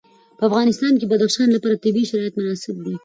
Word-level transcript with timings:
په 0.37 0.43
افغانستان 0.49 0.93
کې 0.99 1.05
د 1.07 1.09
بدخشان 1.11 1.49
لپاره 1.53 1.81
طبیعي 1.83 2.09
شرایط 2.09 2.33
مناسب 2.39 2.75
دي. 2.85 2.93